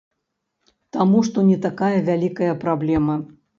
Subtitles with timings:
[0.97, 3.23] Таму што не такая вялікая праблема.